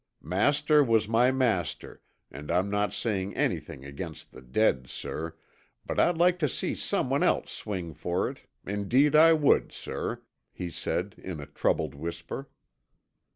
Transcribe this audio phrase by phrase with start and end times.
[0.23, 2.01] Master was my master
[2.31, 5.35] and I'm not saying anything against the dead, sir,
[5.85, 10.71] but I'd like to see someone else swing for it, indeed I would, sir," he
[10.71, 12.49] said in a troubled whisper.